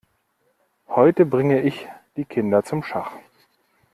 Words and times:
Heute 0.87 1.27
bringe 1.27 1.61
ich 1.61 1.87
die 2.17 2.25
Kinder 2.25 2.63
zum 2.63 2.81
Schach. 2.81 3.11